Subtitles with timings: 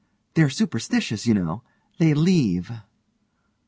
[0.33, 1.61] They're superstitious, you know.
[1.99, 2.71] They leave.